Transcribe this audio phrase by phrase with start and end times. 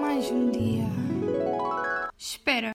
[0.00, 0.84] Mais um dia.
[2.18, 2.72] Espera.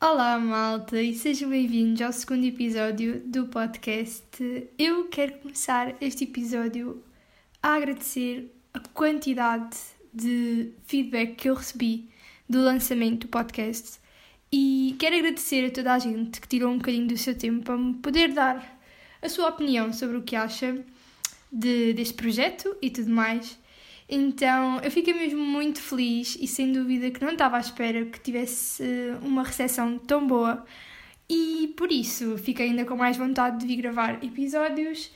[0.00, 4.24] Olá, malta, e sejam bem-vindos ao segundo episódio do podcast.
[4.78, 7.02] Eu quero começar este episódio
[7.62, 9.76] a agradecer a quantidade
[10.12, 12.08] de feedback que eu recebi
[12.48, 14.00] do lançamento do podcast
[14.50, 17.76] e quero agradecer a toda a gente que tirou um bocadinho do seu tempo para
[17.76, 18.80] me poder dar
[19.20, 20.82] a sua opinião sobre o que acha
[21.52, 23.60] de, deste projeto e tudo mais.
[24.14, 28.20] Então eu fiquei mesmo muito feliz e sem dúvida que não estava à espera que
[28.20, 28.84] tivesse
[29.22, 30.66] uma recepção tão boa
[31.30, 35.06] e por isso fiquei ainda com mais vontade de vir gravar episódios.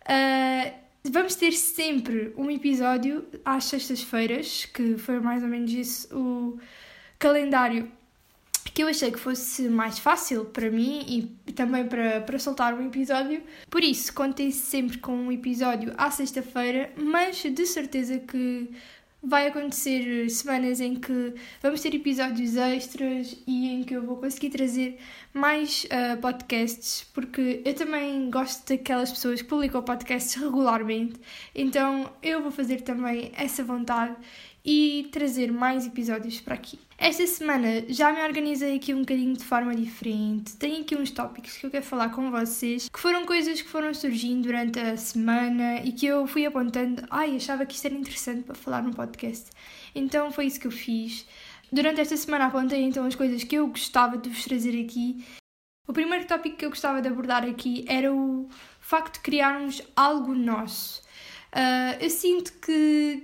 [0.00, 0.72] Uh,
[1.10, 6.58] vamos ter sempre um episódio às sextas-feiras, que foi mais ou menos isso o
[7.18, 7.92] calendário
[8.78, 11.04] que eu achei que fosse mais fácil para mim
[11.44, 13.42] e também para, para soltar um episódio.
[13.68, 18.70] Por isso, contei sempre com um episódio à sexta-feira, mas de certeza que
[19.20, 24.50] vai acontecer semanas em que vamos ter episódios extras e em que eu vou conseguir
[24.50, 24.96] trazer
[25.34, 31.18] mais uh, podcasts, porque eu também gosto daquelas pessoas que publicam podcasts regularmente,
[31.52, 34.14] então eu vou fazer também essa vontade
[34.64, 36.78] e trazer mais episódios para aqui.
[37.00, 40.56] Esta semana já me organizei aqui um bocadinho de forma diferente.
[40.56, 43.94] Tenho aqui uns tópicos que eu quero falar com vocês, que foram coisas que foram
[43.94, 47.04] surgindo durante a semana e que eu fui apontando.
[47.08, 49.48] Ai, achava que isto era interessante para falar no podcast.
[49.94, 51.24] Então foi isso que eu fiz.
[51.70, 55.24] Durante esta semana apontei então as coisas que eu gostava de vos trazer aqui.
[55.86, 58.48] O primeiro tópico que eu gostava de abordar aqui era o
[58.80, 61.00] facto de criarmos algo nosso.
[61.52, 63.22] Uh, eu sinto que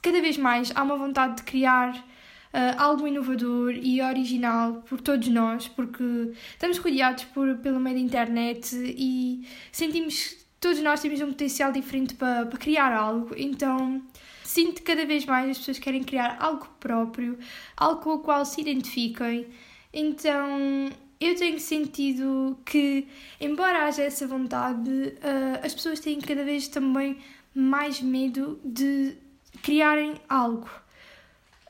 [0.00, 2.07] cada vez mais há uma vontade de criar
[2.52, 8.02] uh, algo inovador e original por todos nós, porque estamos rodeados por, pelo meio da
[8.02, 14.02] internet e sentimos todos nós temos um potencial diferente para, para criar algo, então
[14.42, 17.38] sinto cada vez mais as pessoas querem criar algo próprio,
[17.76, 19.46] algo com o qual se identifiquem.
[19.92, 23.06] Então eu tenho sentido que,
[23.40, 27.18] embora haja essa vontade, uh, as pessoas têm cada vez também
[27.54, 29.16] mais medo de
[29.62, 30.68] criarem algo.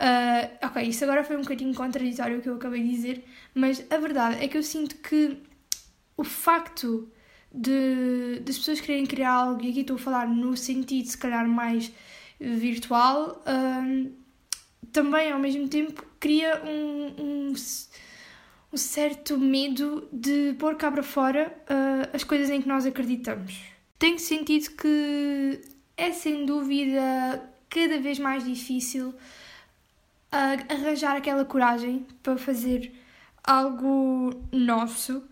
[0.01, 3.85] Uh, ok, isso agora foi um bocadinho contraditório o que eu acabei de dizer, mas
[3.91, 5.39] a verdade é que eu sinto que
[6.17, 7.11] o facto
[7.53, 11.49] de, das pessoas quererem criar algo, e aqui estou a falar no sentido se calhar
[11.49, 11.93] mais
[12.39, 14.13] virtual, uh,
[14.93, 17.55] também ao mesmo tempo cria um, um,
[18.73, 23.61] um, certo medo de pôr cá para fora uh, as coisas em que nós acreditamos.
[23.99, 25.61] Tenho sentido que
[25.97, 29.13] é sem dúvida cada vez mais difícil
[30.31, 32.93] arranjar aquela coragem para fazer
[33.43, 35.23] algo nosso.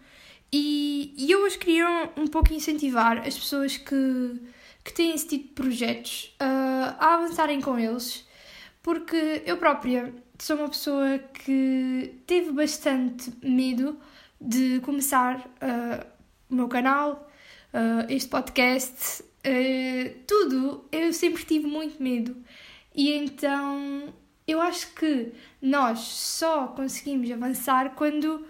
[0.52, 4.40] E, e eu hoje queria um, pouco incentivar as pessoas que,
[4.82, 8.26] que têm esse tipo de projetos uh, a avançarem com eles,
[8.82, 13.98] porque eu própria sou uma pessoa que teve bastante medo
[14.40, 16.06] de começar uh,
[16.48, 17.30] o meu canal,
[17.72, 19.24] uh, este podcast,
[20.26, 22.36] tudo, eu sempre tive muito medo.
[22.92, 24.12] E então
[24.46, 28.46] eu acho que nós só conseguimos avançar quando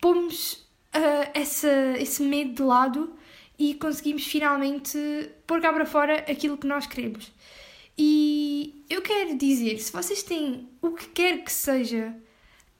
[0.00, 0.52] pomos
[0.94, 3.16] uh, essa, esse medo de lado
[3.58, 4.98] e conseguimos finalmente
[5.46, 7.32] pôr cá para fora aquilo que nós queremos.
[7.96, 12.14] E eu quero dizer, se vocês têm o que quer que seja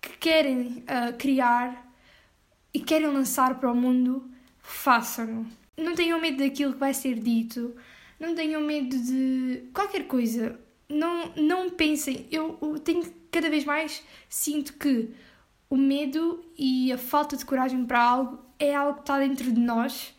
[0.00, 1.90] que querem uh, criar
[2.72, 5.46] e querem lançar para o mundo, façam-no.
[5.76, 7.74] Não tenham medo daquilo que vai ser dito,
[8.18, 10.58] não tenham medo de qualquer coisa.
[10.88, 12.26] Não, não pensem.
[12.30, 15.10] Eu, tenho cada vez mais sinto que
[15.68, 19.60] o medo e a falta de coragem para algo é algo que está dentro de
[19.60, 20.14] nós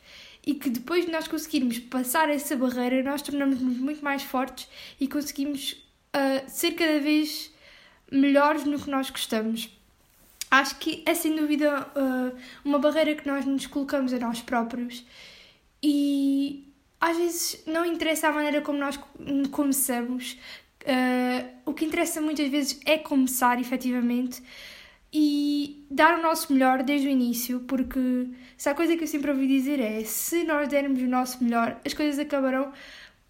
[0.46, 4.68] e que depois de nós conseguirmos passar essa barreira, nós tornamos-nos muito mais fortes
[5.00, 5.74] e conseguimos
[6.16, 7.52] uh, ser cada vez
[8.12, 9.70] melhores no que nós gostamos.
[10.52, 15.04] Acho que é sem dúvida uh, uma barreira que nós nos colocamos a nós próprios
[15.82, 16.65] e
[17.00, 19.00] às vezes não interessa a maneira como nós
[19.52, 20.38] começamos.
[20.82, 24.42] Uh, o que interessa muitas vezes é começar efetivamente
[25.12, 28.28] e dar o nosso melhor desde o início, porque
[28.58, 31.80] se a coisa que eu sempre ouvi dizer é se nós dermos o nosso melhor,
[31.86, 32.72] as coisas acabarão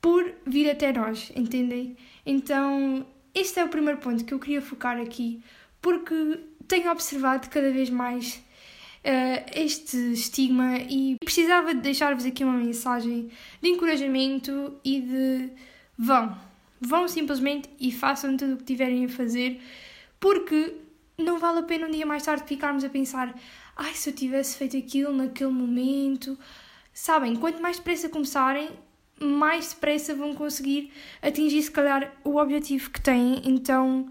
[0.02, 1.96] por vir até nós, entendem?
[2.26, 5.42] Então, este é o primeiro ponto que eu queria focar aqui,
[5.82, 8.44] porque tenho observado cada vez mais
[9.54, 13.30] este estigma e precisava de deixar-vos aqui uma mensagem
[13.62, 15.50] de encorajamento e de
[15.98, 16.36] vão,
[16.82, 19.62] vão simplesmente e façam tudo o que tiverem a fazer,
[20.20, 20.74] porque
[21.18, 23.34] não vale a pena um dia mais tarde ficarmos a pensar
[23.76, 26.38] ai, se eu tivesse feito aquilo naquele momento.
[26.94, 28.70] Sabem, quanto mais depressa começarem,
[29.20, 30.92] mais depressa vão conseguir
[31.22, 33.42] atingir, se calhar, o objetivo que têm.
[33.44, 34.08] Então,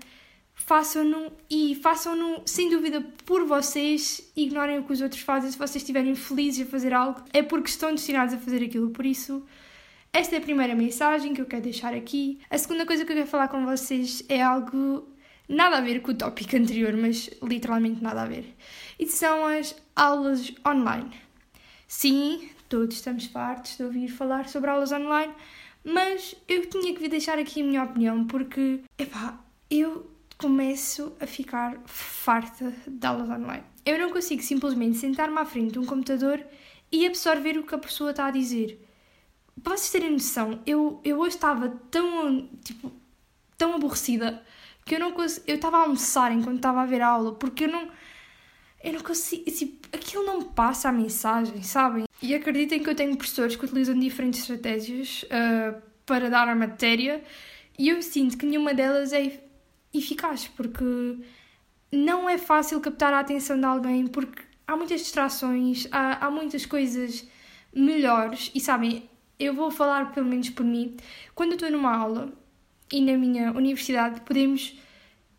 [0.54, 4.30] façam-no e façam-no sem dúvida por vocês.
[4.36, 5.50] Ignorem o que os outros fazem.
[5.50, 8.90] Se vocês estiverem felizes a fazer algo, é porque estão destinados a fazer aquilo.
[8.90, 9.44] Por isso,
[10.12, 12.38] esta é a primeira mensagem que eu quero deixar aqui.
[12.48, 15.08] A segunda coisa que eu quero falar com vocês é algo
[15.48, 18.54] nada a ver com o tópico anterior, mas literalmente nada a ver.
[18.98, 21.10] E são as aulas online.
[21.86, 25.32] Sim, todos estamos fartos de ouvir falar sobre aulas online,
[25.84, 29.38] mas eu tinha que vir deixar aqui a minha opinião porque, epá,
[29.70, 33.64] eu começo a ficar farta de aulas online.
[33.84, 36.44] Eu não consigo simplesmente sentar-me à frente de um computador
[36.90, 38.80] e absorver o que a pessoa está a dizer.
[39.62, 42.92] Para vocês terem noção, eu, eu hoje estava tão, tipo,
[43.56, 44.42] tão aborrecida
[44.84, 45.44] que eu não consigo.
[45.46, 47.88] Eu estava a almoçar enquanto estava a ver a aula, porque eu não.
[48.82, 49.44] Eu não consigo.
[49.50, 52.04] Tipo, aquilo não passa a mensagem, sabem?
[52.20, 57.22] E acreditem que eu tenho professores que utilizam diferentes estratégias uh, para dar a matéria
[57.78, 59.40] e eu sinto que nenhuma delas é
[59.98, 61.18] eficaz, porque
[61.92, 66.66] não é fácil captar a atenção de alguém, porque há muitas distrações, há, há muitas
[66.66, 67.26] coisas
[67.72, 69.08] melhores e sabem,
[69.38, 70.96] eu vou falar pelo menos por mim,
[71.34, 72.32] quando eu estou numa aula
[72.92, 74.78] e na minha universidade podemos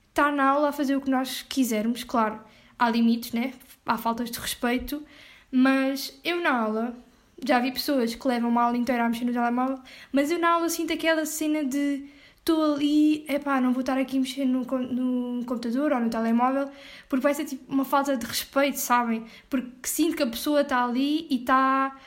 [0.09, 2.39] estar na aula a fazer o que nós quisermos, claro,
[2.77, 3.53] há limites, né?
[3.85, 5.03] Há faltas de respeito,
[5.51, 6.95] mas eu na aula
[7.45, 9.79] já vi pessoas que levam uma aula inteira a mexer no telemóvel,
[10.11, 12.05] mas eu na aula sinto aquela cena de
[12.45, 16.69] estou ali, epá, não vou estar aqui mexer no, no computador ou no telemóvel,
[17.09, 19.25] porque vai ser tipo uma falta de respeito, sabem?
[19.49, 21.97] Porque sinto que a pessoa está ali e está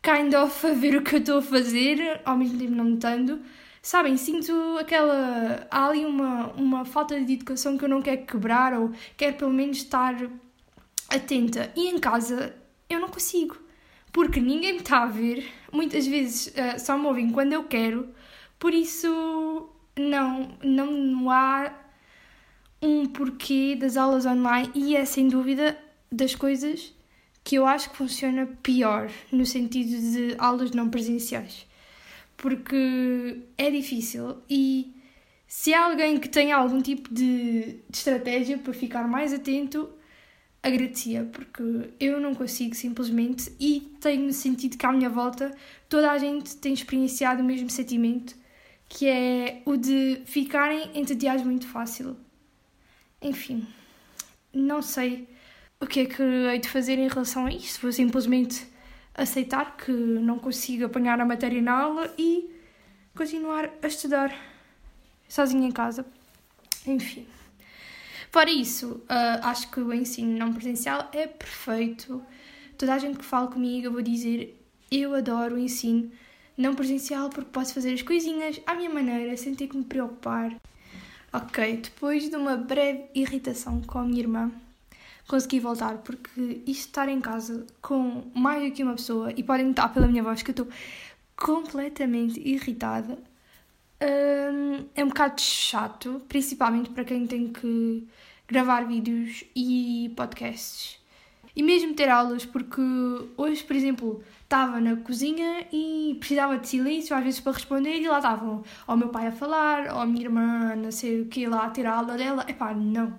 [0.00, 3.40] kind of a ver o que eu estou a fazer, ao mesmo tempo não notando.
[3.82, 5.66] Sabem, sinto aquela.
[5.68, 9.52] Há ali uma, uma falta de educação que eu não quero quebrar ou quero pelo
[9.52, 10.14] menos estar
[11.08, 11.72] atenta.
[11.74, 12.54] E em casa
[12.88, 13.56] eu não consigo,
[14.12, 18.08] porque ninguém me está a ver, muitas vezes uh, só me ouvem quando eu quero,
[18.62, 19.68] por isso
[19.98, 21.76] não, não há
[22.80, 25.76] um porquê das aulas online e é sem dúvida
[26.12, 26.94] das coisas
[27.42, 31.66] que eu acho que funciona pior no sentido de aulas não presenciais.
[32.36, 34.94] Porque é difícil e
[35.48, 39.90] se há alguém que tenha algum tipo de, de estratégia para ficar mais atento,
[40.62, 45.52] agradecia, porque eu não consigo simplesmente e tenho sentido que à minha volta
[45.88, 48.40] toda a gente tem experienciado o mesmo sentimento,
[48.92, 52.14] que é o de ficarem entediados muito fácil.
[53.22, 53.66] Enfim,
[54.52, 55.26] não sei
[55.80, 57.80] o que é que hei de fazer em relação a isto.
[57.80, 58.66] Vou simplesmente
[59.14, 62.50] aceitar que não consigo apanhar a matéria na aula e
[63.16, 64.30] continuar a estudar
[65.26, 66.04] sozinha em casa.
[66.86, 67.26] Enfim.
[68.30, 72.22] Fora isso, uh, acho que o ensino não presencial é perfeito.
[72.76, 76.10] Toda a gente que fala comigo, eu vou dizer, eu adoro o ensino
[76.56, 80.54] não presencial porque posso fazer as coisinhas à minha maneira, sem ter que me preocupar.
[81.32, 84.52] Ok, depois de uma breve irritação com a minha irmã,
[85.26, 89.66] consegui voltar porque isto estar em casa com mais do que uma pessoa, e podem
[89.66, 90.68] notar pela minha voz que eu estou
[91.36, 93.18] completamente irritada,
[94.02, 98.06] um, é um bocado chato, principalmente para quem tem que
[98.46, 101.01] gravar vídeos e podcasts.
[101.54, 102.80] E mesmo ter aulas, porque
[103.36, 108.08] hoje, por exemplo, estava na cozinha e precisava de silêncio às vezes para responder e
[108.08, 111.46] lá estavam ou meu pai a falar, ou a minha irmã, não sei o que,
[111.46, 112.44] lá a ter a aula dela.
[112.48, 113.18] Epá, não.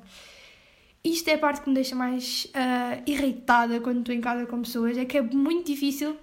[1.03, 4.61] Isto é a parte que me deixa mais uh, irritada quando estou em casa com
[4.61, 6.17] pessoas, é que é muito difícil.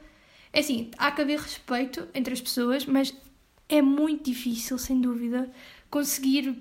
[0.52, 3.14] É assim, há que haver respeito entre as pessoas, mas
[3.68, 5.50] é muito difícil, sem dúvida,
[5.88, 6.56] conseguir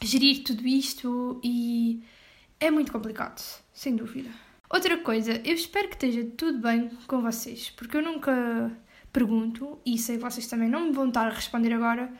[0.00, 2.00] gerir tudo isto e
[2.60, 3.40] é muito complicado,
[3.72, 4.30] sem dúvida.
[4.70, 8.70] Outra coisa, eu espero que esteja tudo bem com vocês, porque eu nunca
[9.10, 12.12] pergunto e sei que vocês também não me vão estar a responder agora,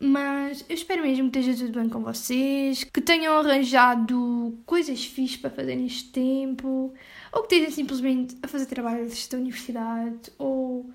[0.00, 5.36] mas eu espero mesmo que esteja tudo bem com vocês, que tenham arranjado coisas fixas
[5.36, 6.94] para fazer neste tempo,
[7.32, 10.90] ou que estejam simplesmente a fazer trabalhos da universidade, ou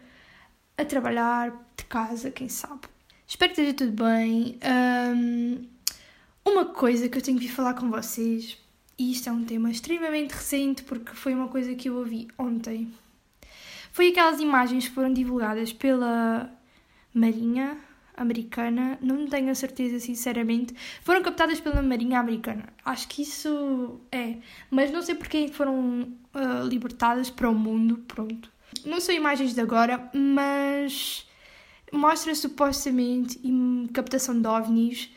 [0.75, 2.87] a trabalhar de casa, quem sabe.
[3.27, 4.57] Espero que esteja tudo bem.
[5.15, 5.67] Um,
[6.43, 8.57] uma coisa que eu tenho que vir falar com vocês,
[8.97, 12.91] e isto é um tema extremamente recente porque foi uma coisa que eu ouvi ontem,
[13.91, 16.51] foi aquelas imagens que foram divulgadas pela
[17.13, 17.77] Marinha
[18.17, 22.65] Americana, não tenho a certeza sinceramente, foram captadas pela Marinha Americana.
[22.83, 24.37] Acho que isso é,
[24.69, 26.01] mas não sei porque é foram
[26.33, 28.51] uh, libertadas para o mundo, pronto.
[28.85, 31.25] Não são imagens de agora, mas
[31.91, 33.39] mostra supostamente
[33.93, 35.09] captação de ovnis.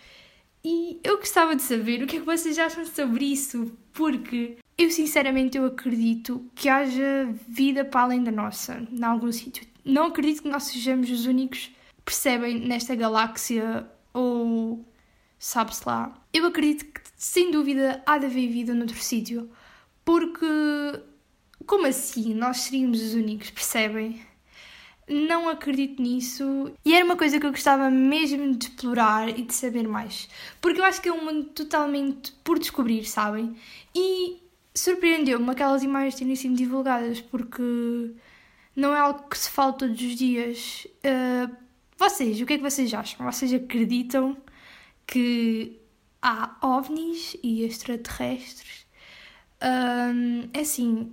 [0.70, 4.90] E eu gostava de saber o que é que vocês acham sobre isso, porque eu
[4.90, 9.66] sinceramente eu acredito que haja vida para além da nossa, em algum sítio.
[9.82, 14.84] não acredito que nós sejamos os únicos que percebem nesta galáxia ou
[15.38, 16.22] sabe-se lá.
[16.34, 19.50] Eu acredito que, sem dúvida, há de haver vida noutro sítio.
[20.04, 20.44] Porque,
[21.64, 22.34] como assim?
[22.34, 24.20] Nós seríamos os únicos, percebem?
[25.08, 26.72] Não acredito nisso.
[26.84, 30.28] E era uma coisa que eu gostava mesmo de explorar e de saber mais.
[30.60, 33.56] Porque eu acho que é um mundo totalmente por descobrir, sabem?
[33.94, 34.36] E
[34.74, 37.62] surpreendeu-me aquelas imagens terem sido divulgadas, porque
[38.76, 40.86] não é algo que se fala todos os dias.
[40.98, 41.54] Uh,
[41.96, 43.24] vocês, o que é que vocês acham?
[43.26, 44.36] Vocês acreditam
[45.06, 45.80] que
[46.22, 48.86] há ovnis e extraterrestres?
[50.52, 51.12] É assim,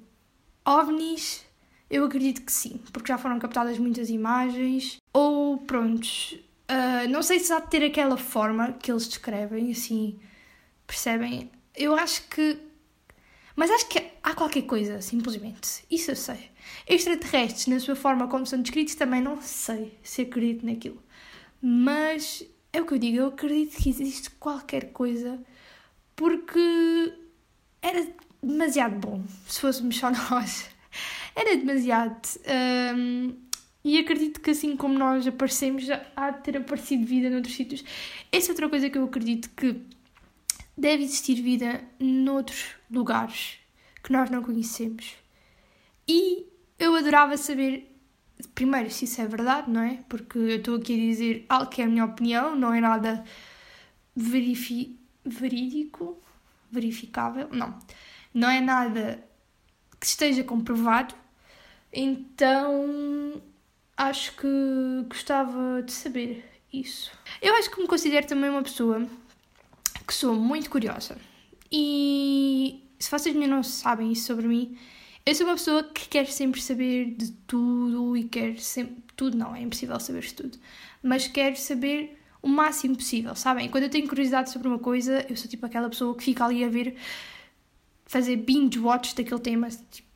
[0.64, 1.46] ovnis
[1.89, 4.98] eu acredito que sim, porque já foram captadas muitas imagens.
[5.13, 6.38] Ou, prontos,
[6.70, 10.20] uh, não sei se há de ter aquela forma que eles descrevem, assim,
[10.88, 11.51] percebem?
[11.75, 12.58] Eu acho que.
[13.56, 15.86] Mas acho que há qualquer coisa, simplesmente.
[15.89, 16.51] Isso eu sei.
[16.88, 21.01] Extraterrestres, na sua forma como são descritos, também não sei se acredito naquilo.
[21.62, 25.39] Mas é o que eu digo, eu acredito que existe qualquer coisa
[26.15, 27.13] porque
[27.82, 28.08] era
[28.42, 30.70] demasiado bom se fôssemos só nós
[31.36, 32.27] era demasiado.
[32.96, 33.36] Um,
[33.84, 37.84] e acredito que assim como nós aparecemos, já há de ter aparecido vida noutros sítios.
[38.32, 39.80] Essa é outra coisa que eu acredito que
[40.75, 43.60] deve existir vida noutros lugares
[44.04, 45.15] que nós não conhecemos.
[46.08, 46.46] E
[46.80, 47.96] eu adorava saber,
[48.54, 50.00] primeiro, se isso é verdade, não é?
[50.10, 53.24] Porque eu estou aqui a dizer algo que é a minha opinião, não é nada
[54.15, 56.18] verifi verídico,
[56.72, 57.77] verificável, não.
[58.34, 59.24] Não é nada
[60.00, 61.15] que esteja comprovado,
[61.96, 63.42] então
[63.96, 64.48] acho que
[65.08, 67.12] gostava de saber isso.
[67.42, 69.08] Eu acho que me considero também uma pessoa
[70.06, 71.18] que sou muito curiosa.
[71.72, 74.78] E se vocês não sabem isso sobre mim,
[75.25, 79.04] eu sou uma pessoa que quer sempre saber de tudo e quer sempre.
[79.16, 80.58] Tudo não, é impossível saber tudo.
[81.02, 83.70] Mas quero saber o máximo possível, sabem?
[83.70, 86.64] Quando eu tenho curiosidade sobre uma coisa, eu sou tipo aquela pessoa que fica ali
[86.64, 86.96] a ver.
[88.06, 89.70] fazer binge watch daquele tema.
[89.70, 90.14] Tipo,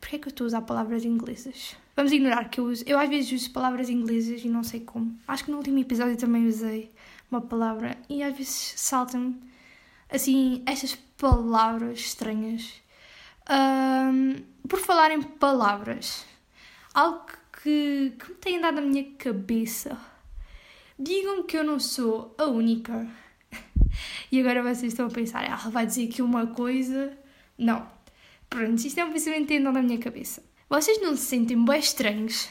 [0.00, 1.76] Porquê é que eu estou a usar palavras inglesas?
[1.96, 2.84] Vamos ignorar que eu uso.
[2.86, 5.18] Eu às vezes uso palavras inglesas e não sei como.
[5.26, 6.90] Acho que no último episódio também usei
[7.30, 9.36] uma palavra e às vezes saltam-me
[10.10, 12.74] assim estas palavras estranhas.
[13.50, 16.24] Um, por falar em palavras,
[16.94, 17.26] algo
[17.62, 19.98] que, que me tem andado na minha cabeça.
[20.98, 23.06] Digam que eu não sou a única.
[24.30, 27.16] E agora vocês estão a pensar, ah, ela vai dizer que uma coisa.
[27.56, 27.88] Não,
[28.48, 30.42] Pronto, isto é um pensamento que na minha cabeça.
[30.68, 32.48] Vocês não se sentem bem estranhos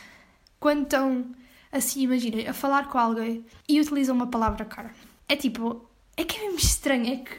[0.59, 1.31] quando estão,
[1.71, 4.91] assim, imaginem, a falar com alguém e utilizam uma palavra cara?
[5.27, 7.31] É tipo, é que é mesmo estranho, é que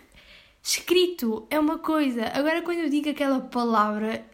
[0.62, 4.24] escrito é uma coisa, agora quando eu digo aquela palavra,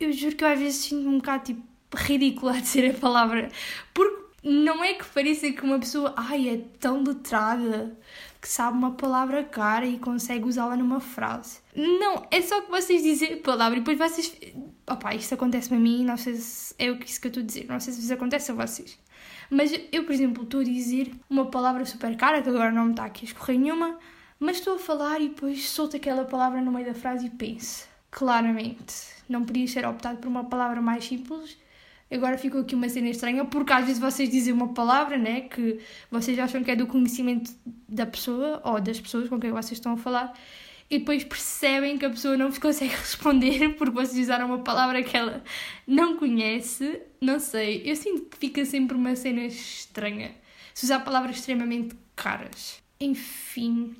[0.00, 1.62] eu juro que eu às vezes sinto-me um bocado tipo
[1.94, 3.50] ridícula a dizer a palavra,
[3.94, 7.96] porque não é que pareça que uma pessoa, ai, é tão letrada
[8.40, 11.58] que sabe uma palavra cara e consegue usá-la numa frase.
[11.74, 14.32] Não, é só que vocês dizem palavra e depois vocês.
[14.88, 17.66] Opa, isto acontece-me a mim, não sei se é isso que eu estou a dizer,
[17.68, 18.98] não sei se isso acontece a vocês.
[19.50, 22.90] Mas eu, por exemplo, estou a dizer uma palavra super cara, que agora não me
[22.92, 23.98] está aqui a escorrer nenhuma,
[24.38, 27.88] mas estou a falar e depois solto aquela palavra no meio da frase e penso.
[28.10, 28.94] Claramente,
[29.28, 31.58] não podia ser optado por uma palavra mais simples
[32.10, 35.78] Agora ficou aqui uma cena estranha, porque às vezes vocês dizem uma palavra, né, que
[36.10, 37.50] vocês acham que é do conhecimento
[37.86, 40.32] da pessoa ou das pessoas com quem vocês estão a falar,
[40.90, 45.02] e depois percebem que a pessoa não vos consegue responder porque vocês usaram uma palavra
[45.02, 45.42] que ela
[45.86, 47.00] não conhece.
[47.20, 50.34] Não sei, eu sinto que fica sempre uma cena estranha
[50.72, 52.80] se usar palavras extremamente caras.
[53.00, 53.96] Enfim.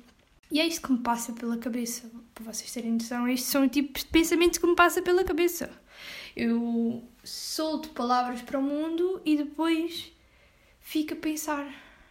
[0.51, 2.09] E é isto que me passa pela cabeça.
[2.33, 5.69] Para vocês terem noção, estes são tipos de pensamentos que me passa pela cabeça.
[6.35, 10.11] Eu solto palavras para o mundo e depois
[10.81, 11.67] fico a pensar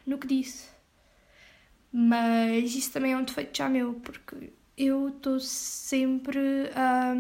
[0.07, 0.69] no que disse.
[1.93, 7.15] Mas isso também é um defeito já meu, porque eu estou sempre a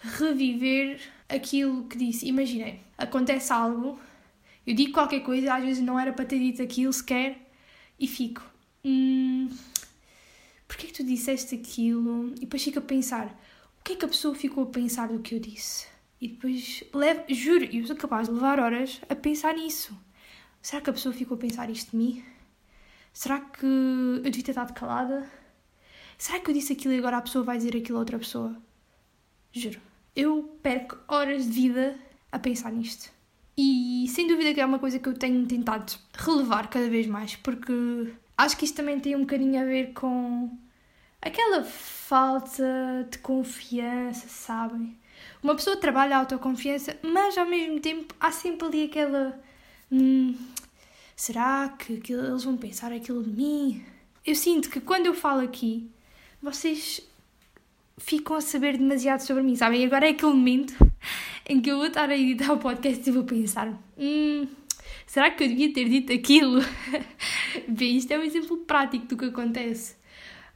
[0.00, 2.26] reviver aquilo que disse.
[2.26, 4.00] Imaginei, acontece algo,
[4.66, 7.38] eu digo qualquer coisa, às vezes não era para ter dito aquilo sequer,
[7.98, 8.42] e fico.
[8.84, 9.48] Hum,
[10.68, 12.34] Porquê que tu disseste aquilo?
[12.36, 13.26] E depois fico a pensar,
[13.80, 15.86] o que é que a pessoa ficou a pensar do que eu disse?
[16.20, 19.96] E depois levo, juro, eu sou capaz de levar horas a pensar nisso.
[20.60, 22.24] Será que a pessoa ficou a pensar isto de mim?
[23.12, 25.30] Será que eu devia ter estado calada?
[26.16, 28.56] Será que eu disse aquilo e agora a pessoa vai dizer aquilo a outra pessoa?
[29.52, 29.80] Juro.
[30.14, 31.96] Eu perco horas de vida
[32.32, 33.10] a pensar nisto.
[33.56, 37.36] E sem dúvida que é uma coisa que eu tenho tentado relevar cada vez mais,
[37.36, 37.72] porque
[38.36, 40.56] acho que isto também tem um bocadinho a ver com
[41.20, 44.96] aquela falta de confiança, sabem?
[45.42, 49.40] Uma pessoa trabalha a autoconfiança, mas ao mesmo tempo há sempre ali aquela.
[49.90, 50.34] Hum,
[51.14, 53.84] será que, que eles vão pensar aquilo de mim?
[54.24, 55.90] Eu sinto que quando eu falo aqui,
[56.42, 57.00] vocês
[57.98, 59.84] ficam a saber demasiado sobre mim, sabem?
[59.84, 60.74] Agora é aquele momento
[61.48, 64.46] em que eu vou estar a editar o podcast e vou pensar: hum,
[65.06, 66.60] será que eu devia ter dito aquilo?
[67.68, 69.96] Bem, isto é um exemplo prático do que acontece.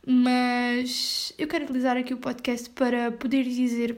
[0.04, 3.96] Mas eu quero utilizar aqui o podcast para poder dizer,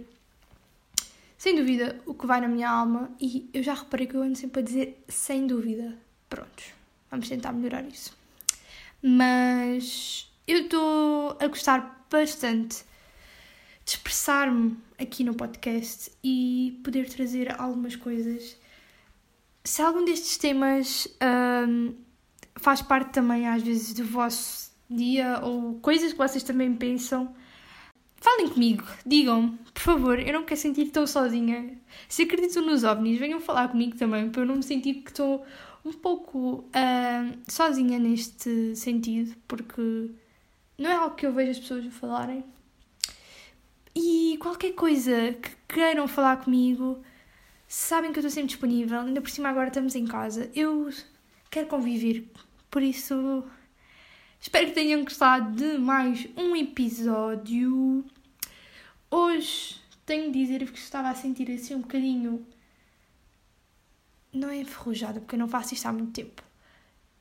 [1.44, 3.10] sem dúvida, o que vai na minha alma.
[3.20, 5.94] E eu já reparei que eu ando sempre a dizer sem dúvida.
[6.26, 6.72] Prontos,
[7.10, 8.16] vamos tentar melhorar isso.
[9.02, 12.82] Mas eu estou a gostar bastante
[13.84, 18.56] de expressar-me aqui no podcast e poder trazer algumas coisas.
[19.64, 21.06] Se algum destes temas
[21.68, 21.94] um,
[22.56, 27.36] faz parte também, às vezes, do vosso dia ou coisas que vocês também pensam,
[28.24, 31.76] falem comigo, digam por favor, eu não quero sentir tão sozinha.
[32.08, 35.44] Se acreditam nos ovnis, venham falar comigo também, para eu não me sentir que estou
[35.84, 40.10] um pouco uh, sozinha neste sentido, porque
[40.78, 42.44] não é algo que eu vejo as pessoas falarem.
[43.94, 47.02] E qualquer coisa que queiram falar comigo,
[47.68, 50.50] sabem que eu estou sempre disponível, ainda por cima agora estamos em casa.
[50.54, 50.88] Eu
[51.50, 52.26] quero conviver,
[52.70, 53.44] por isso
[54.44, 58.04] Espero que tenham gostado de mais um episódio.
[59.16, 62.44] Hoje tenho de dizer-vos que estava a sentir assim um bocadinho.
[64.32, 66.42] Não é enferrujada, porque eu não faço isto há muito tempo.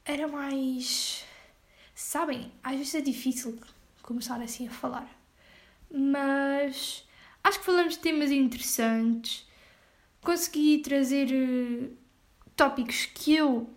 [0.03, 1.23] Era mais.
[1.93, 3.59] Sabem, às vezes é difícil
[4.01, 5.07] começar assim a falar.
[5.87, 7.07] Mas
[7.43, 9.47] acho que falamos de temas interessantes.
[10.19, 11.95] Consegui trazer uh,
[12.55, 13.71] tópicos que eu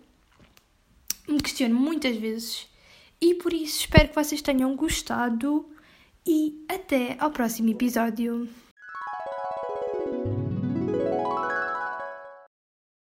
[1.27, 2.67] me questiono muitas vezes
[3.21, 5.71] e por isso espero que vocês tenham gostado
[6.27, 8.47] e até ao próximo episódio.